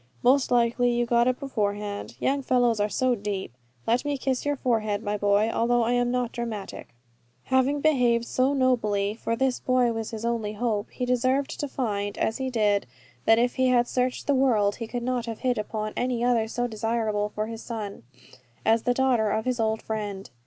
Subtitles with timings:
[0.23, 2.15] Most likely you got it beforehand.
[2.19, 3.53] You young fellows are so deep.
[3.85, 6.87] Let me kiss your forehead, my boy, although I am not dramatic."
[7.43, 12.17] Having behaved so nobly, for this boy was his only hope, he deserved to find,
[12.17, 12.87] as he did,
[13.25, 16.47] that if he had searched the world he could not have hit upon any other
[16.47, 18.01] so desirable for his son,
[18.65, 20.31] as the daughter of his old friend.